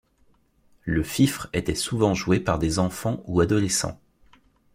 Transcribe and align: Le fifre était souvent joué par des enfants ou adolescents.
Le 0.83 1.03
fifre 1.03 1.47
était 1.53 1.75
souvent 1.75 2.15
joué 2.15 2.39
par 2.39 2.57
des 2.57 2.79
enfants 2.79 3.21
ou 3.27 3.39
adolescents. 3.39 4.01